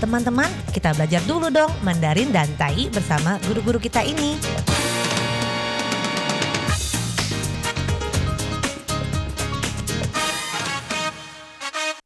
[0.00, 4.40] Teman-teman, kita belajar dulu dong Mandarin dan Tai bersama guru-guru kita ini.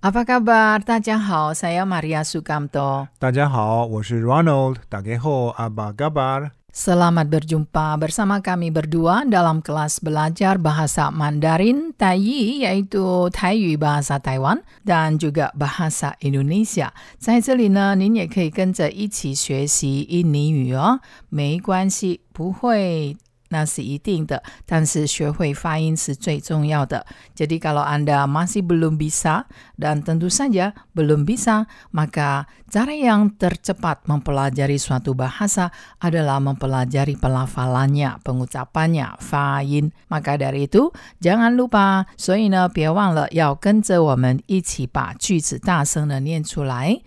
[0.04, 0.84] Apa kabar?
[0.84, 3.08] 大家好，saya Maria Sukamto.
[3.16, 4.76] 大家好，我是 Ronald。
[4.92, 6.52] 大家好，apa kabar？
[6.74, 14.58] Selamat berjumpa bersama kami berdua dalam kelas belajar bahasa Mandarin Taiyi yaitu Taiyu bahasa Taiwan
[14.82, 16.90] dan juga bahasa Indonesia.
[17.16, 20.98] 在这里呢，您也可以跟着一起学习印尼语哦，
[21.30, 23.16] 没关系，不会
[23.50, 27.06] 那是一定的，但是学会发音是最重要的。
[27.36, 29.46] Jadi kalau Anda masih belum bisa
[29.78, 35.70] dan tentu saja belum bisa, maka cara yang tercepat mempelajari suatu bahasa
[36.02, 39.92] adalah mempelajari pelafalannya, pengucapannya, 发音。
[40.10, 40.90] Maka dari itu,
[41.22, 47.02] jangan lupa，所以呢，别忘了要跟着我们一起把句子大声的念出来。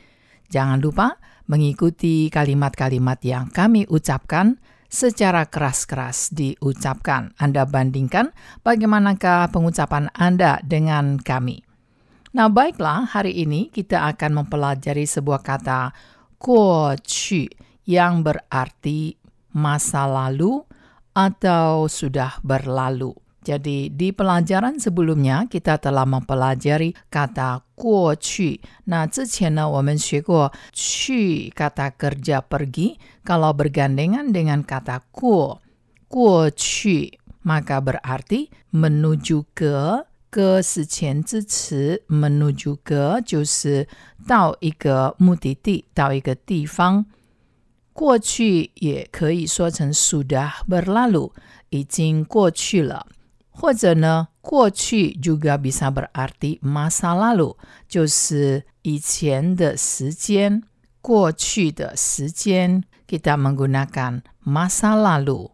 [0.47, 1.19] Jangan lupa
[1.49, 7.32] mengikuti kalimat-kalimat yang kami ucapkan secara keras-keras diucapkan.
[7.40, 11.64] Anda bandingkan bagaimanakah pengucapan Anda dengan kami.
[12.36, 15.96] Nah, baiklah, hari ini kita akan mempelajari sebuah kata
[16.42, 17.48] 过去
[17.86, 19.14] yang berarti
[19.54, 20.60] masa lalu
[21.14, 23.21] atau sudah berlalu.
[23.47, 28.59] Jadi di pelajaran sebelumnya kita telah mempelajari kata 过去.
[28.91, 35.61] Nah, 之前呢我们学过去 kata kerja pergi kalau bergandengan dengan kata 过
[36.11, 43.87] 过去 maka berarti menuju ke ke 是前置词 menuju ke 就是
[44.27, 47.05] 到一个目的地到一个地方
[47.93, 51.31] 过去也可以说成 sudah berlalu
[51.69, 53.07] 已经过去了
[53.51, 57.55] 或者呢，过去 juga bisa berarti masa lalu，
[57.87, 60.63] 就是以前的时间。
[60.99, 65.51] 过去的时间，kita menggunakan masa lalu，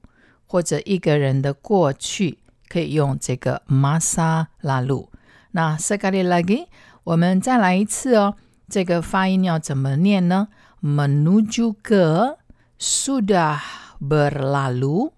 [0.48, 5.10] 或者一个人的过去可以用这个 masa lalu。
[5.52, 6.66] 那 sekali lagi，
[7.04, 8.36] 我们再来一次哦。
[8.67, 10.48] 这个发音要怎么念呢？
[10.82, 12.38] Menuju ke
[12.80, 13.60] sudah
[14.02, 15.11] berlalu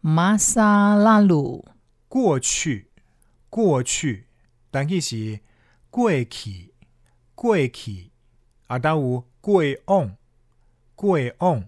[0.00, 1.64] masa lalu。
[2.08, 2.88] 过去，
[3.48, 4.26] 过去，
[4.70, 5.40] 但佢是
[5.90, 6.72] 过去，
[7.34, 8.10] 过去，
[8.66, 10.16] 啊，ada有过往，
[10.94, 11.64] 过往。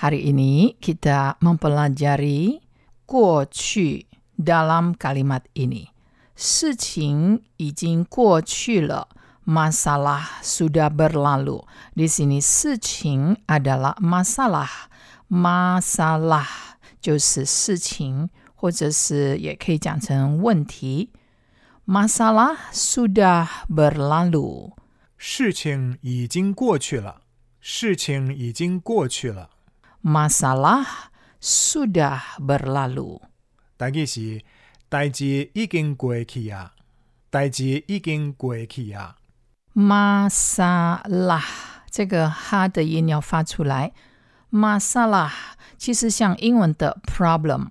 [0.00, 2.60] Hari ini kita mempelajari
[3.04, 4.06] 过去
[4.38, 5.88] dalam kalimat ini.
[6.36, 9.08] 事情已经过去了，
[9.44, 11.64] masalah sudah berlalu.
[11.94, 14.88] Di sini 事情 adalah masalah.
[15.28, 16.46] Masalah
[17.02, 18.30] 就是事情。
[18.55, 21.11] 或者是也可以讲成问题。
[21.85, 24.73] Masalah sudah berlalu，
[25.17, 27.21] 事情已经过去了，
[27.61, 29.51] 事情已经过去了。
[30.03, 30.85] Masalah
[31.39, 33.21] sudah berlalu，
[33.77, 34.41] 但佢是
[34.89, 36.73] 代志已经过去啊，
[37.29, 39.17] 代志已经过去啊。
[39.75, 41.43] Masalah
[41.91, 43.91] 这个哈的音要发出来。
[44.51, 45.31] Masalah
[45.77, 47.67] 其实像英文的 problem。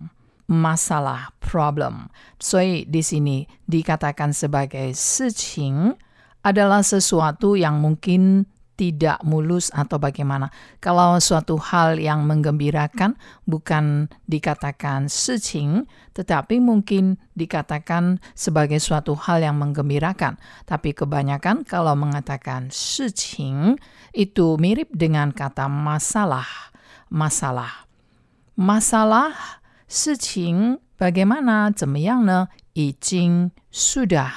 [0.50, 2.12] masalah problem.
[2.36, 5.96] So di sini dikatakan sebagai seqing
[6.44, 8.44] adalah sesuatu yang mungkin
[8.74, 10.50] tidak mulus atau bagaimana.
[10.82, 13.14] Kalau suatu hal yang menggembirakan
[13.46, 20.36] bukan dikatakan seqing, tetapi mungkin dikatakan sebagai suatu hal yang menggembirakan.
[20.66, 23.78] Tapi kebanyakan kalau mengatakan seqing
[24.10, 26.74] itu mirip dengan kata masalah.
[27.14, 27.86] Masalah.
[28.58, 32.49] Masalah 事情 bagaimana 怎么样呢？
[32.73, 34.31] 已经 sudah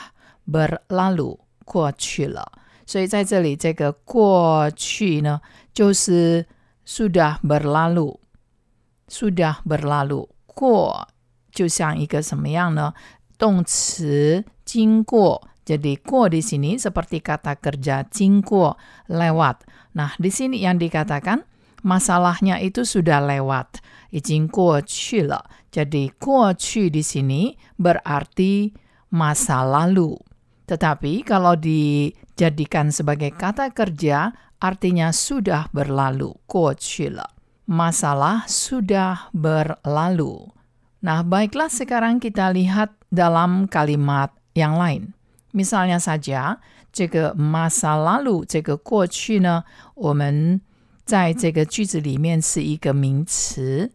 [0.46, 2.52] berlalu 过去了。
[2.86, 5.40] 所以在这里，这个过去呢，
[5.72, 6.46] 就是
[6.86, 11.08] sudah berlalu。sudah berlalu 过
[11.50, 12.94] 就像一个什么样呢？
[13.38, 15.48] 动词经过。
[15.64, 18.76] Jadi 过 di sini seperti kata kerja 经过
[19.06, 19.62] lewat.
[19.94, 21.46] Nah, di sini yang dikatakan
[21.86, 23.82] masalahnya itu sudah lewat.
[24.12, 25.48] 已经过去了。
[25.72, 28.76] Jadi 过去 di sini berarti
[29.08, 30.20] masa lalu.
[30.68, 37.32] Tetapi kalau dijadikan sebagai kata kerja, artinya sudah berlalu, 过去了。
[37.64, 40.52] Masalah sudah berlalu.
[41.00, 45.16] Nah, baiklah sekarang kita lihat dalam kalimat yang lain.
[45.56, 46.60] Misalnya saja,
[46.92, 49.64] 这个 masa lalu 这个过去呢，
[49.94, 50.60] 我们
[51.07, 53.89] 在这个句子里面是一个名词。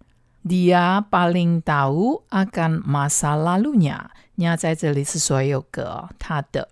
[0.48, 4.06] Dia paling tahu akan masa lalunya.
[4.38, 6.70] nya 在这里是所有格，他的。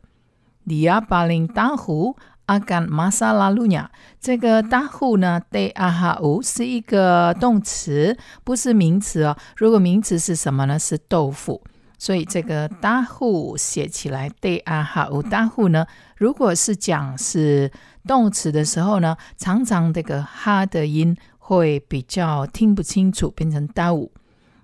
[0.66, 2.16] dia paling tahu
[2.46, 3.88] akan masa lalunya。
[4.18, 9.36] 这个 tahu 呢，de ahu 是一个动词，不是名词哦。
[9.56, 10.78] 如果名词是什么呢？
[10.78, 11.62] 是豆腐。
[11.98, 17.70] 所以这个 tahu 写起来 de ahu tahu 呢，如果是讲是
[18.06, 24.10] 动词的时候呢，常常这个哈的音会比较听不清楚，变成 tau。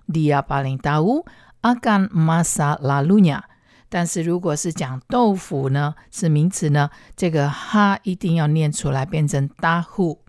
[0.07, 1.25] dia paling tau
[1.61, 3.41] akan masa lalunya。
[3.89, 10.19] 但是如果是讲豆腐呢，是名词呢，这个哈一定要念出来，变成 tahu。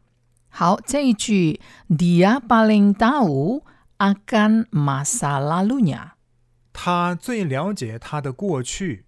[0.50, 3.62] 好，这一句 dia paling tau
[3.99, 6.11] akan masa lalunya。
[6.72, 9.06] 他最了解他的过去，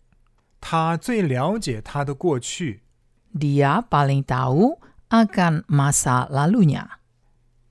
[0.61, 2.83] 他最了解他的过去。
[3.36, 4.80] Dia paling tahu
[5.12, 6.88] akan masa lalunya。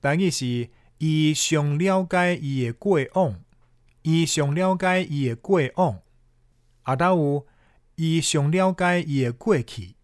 [0.00, 3.40] 但意是伊上了解伊的过往，
[4.02, 6.00] 伊上了解伊的过往，
[6.82, 7.46] 啊，倒有
[7.96, 9.94] 伊上了解伊的过去。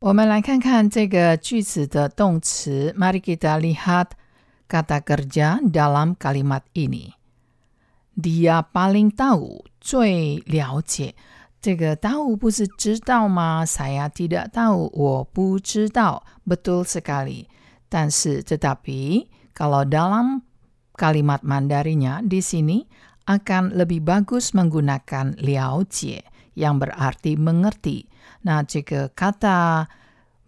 [0.00, 2.94] 我们来看看这个句子的动词。
[2.96, 4.12] Mari kita lihat
[4.68, 7.12] kata kerja dalam kalimat ini.
[8.16, 11.14] Dia paling tahu 最了解。
[11.60, 13.64] 这个 tahu 不是知道吗？
[13.64, 16.22] Saya tidak tahu，我不知道。
[16.46, 17.46] Betul sekali。
[17.88, 20.42] 但是 tetapi kalau dalam
[20.98, 22.84] kalimat Mandarinya di sini
[23.24, 26.24] akan lebih bagus menggunakan 了解
[26.54, 28.06] yang berarti mengerti。
[28.42, 29.86] 那这个 kata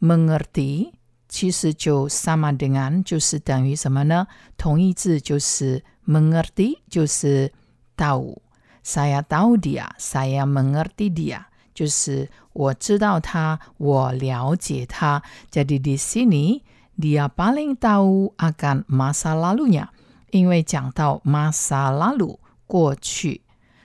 [0.00, 0.92] mengerti
[1.28, 4.26] 其实就 sama dengan 就是等于什么呢？
[4.58, 7.52] 同义字就是 mengerti 就是
[7.96, 8.36] tahu。
[8.82, 15.22] Saya tahu dia, saya mengerti dia，就是我知道他，我了解他。
[15.50, 16.62] Jadi di sini
[16.94, 19.88] dia paling tahu akan masa lalunya，
[20.30, 23.42] 因为讲到 masa lalu 过去，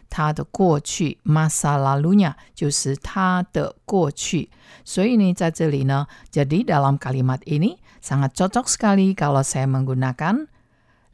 [0.10, 4.52] 他的过去 masa lalunya 就是他的过去。
[4.86, 10.46] 所以呢，在这里呢，jadi dalam kalimat ini sangat cocok sekali kalau saya menggunakan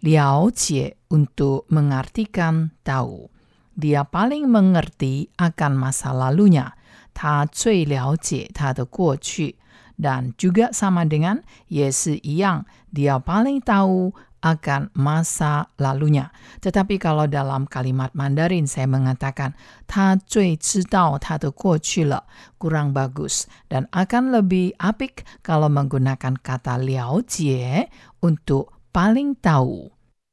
[0.02, 3.31] 了解 untuk mengartikan tahu。
[3.73, 6.77] dia paling mengerti akan masa lalunya.
[7.13, 9.53] Ta cui liao jie ta de guo qu.
[9.97, 14.11] Dan juga sama dengan ye si yang, dia paling tahu
[14.43, 16.35] akan masa lalunya.
[16.59, 19.55] Tetapi kalau dalam kalimat Mandarin saya mengatakan
[19.87, 22.21] ta cui ci dao ta de guo qu le,
[22.59, 27.85] kurang bagus dan akan lebih apik kalau menggunakan kata liao jie eh,
[28.21, 29.89] untuk paling tahu.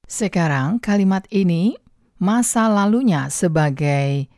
[0.09, 1.77] Sekarang kalimat ini
[2.20, 4.28] masa lalunya sebagai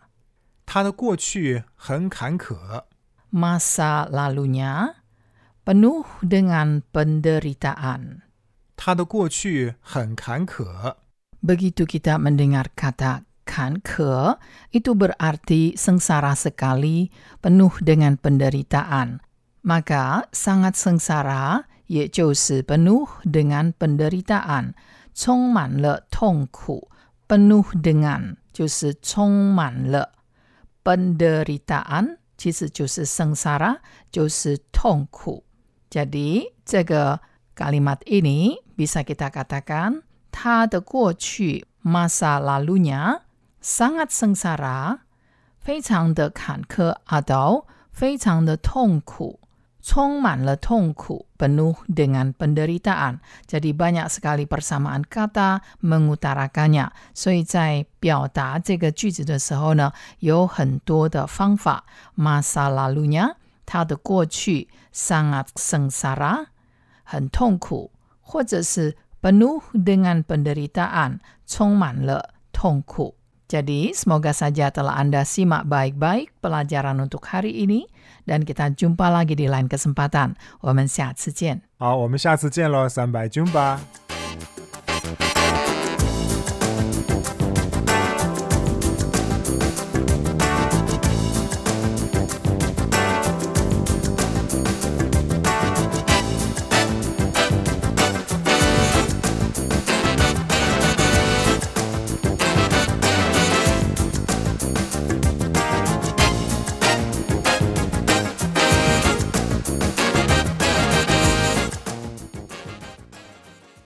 [0.66, 2.84] 他的过去很坎坷。
[3.32, 5.00] masa lalunya
[5.64, 8.28] penuh dengan penderitaan.
[8.76, 10.96] 他的过去很坎坷。
[11.42, 14.38] Begitu kita mendengar kata kanker,
[14.70, 17.10] itu berarti sengsara sekali,
[17.42, 19.20] penuh dengan penderitaan.
[19.66, 24.74] Maka sangat sengsara, 也就是penuh dengan penderitaan,
[25.14, 26.90] 充满了痛苦。
[27.28, 30.12] penuh dengan 就是充满了
[30.86, 33.78] penderitaan 其实就是 sengsara，
[34.12, 35.44] 就是痛苦。
[35.90, 37.20] Jadi 这个
[37.56, 40.02] kalimat ini bisa kita katakan
[40.32, 43.22] 他的过去 masa lalunya
[43.62, 45.00] sangat sengsara，
[45.60, 49.40] 非常的坎坷 atau 非常的痛苦。
[49.86, 56.92] 充满了痛苦，penuh dengan penderitaan。Jadi banyak sekali persamaan kata mengutarakannya。
[57.16, 61.84] 所以在表达这个句子的时候呢，有很多的方法。
[62.16, 66.46] Masa lalunya，它的过去 sangat sengsara，
[67.04, 67.90] 很痛苦，
[68.22, 73.16] 或者是 penuh dengan penderitaan，充满了痛苦。
[73.52, 77.84] Jadi, semoga saja telah Anda simak baik-baik pelajaran untuk hari ini,
[78.24, 80.40] dan kita jumpa lagi di lain kesempatan.
[80.64, 81.62] 我们下次见。
[81.78, 83.82] 好，我们下次见喽，三百军吧。